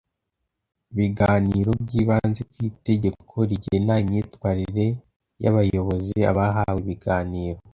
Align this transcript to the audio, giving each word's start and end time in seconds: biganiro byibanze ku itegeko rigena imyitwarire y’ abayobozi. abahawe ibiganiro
biganiro 0.95 1.71
byibanze 1.83 2.41
ku 2.51 2.55
itegeko 2.69 3.35
rigena 3.49 3.93
imyitwarire 4.03 4.85
y’ 5.41 5.45
abayobozi. 5.51 6.17
abahawe 6.31 6.77
ibiganiro 6.83 7.59